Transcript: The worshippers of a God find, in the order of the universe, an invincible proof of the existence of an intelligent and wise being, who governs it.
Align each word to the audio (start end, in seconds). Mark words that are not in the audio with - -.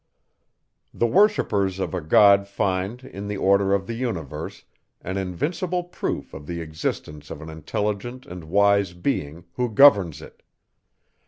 The 0.95 1.05
worshippers 1.05 1.77
of 1.77 1.93
a 1.93 2.01
God 2.01 2.47
find, 2.47 3.03
in 3.03 3.27
the 3.27 3.37
order 3.37 3.71
of 3.75 3.85
the 3.85 3.93
universe, 3.93 4.65
an 5.01 5.17
invincible 5.17 5.83
proof 5.83 6.33
of 6.33 6.47
the 6.47 6.59
existence 6.59 7.29
of 7.29 7.39
an 7.39 7.49
intelligent 7.51 8.25
and 8.25 8.45
wise 8.45 8.93
being, 8.93 9.45
who 9.57 9.69
governs 9.69 10.19
it. 10.19 10.41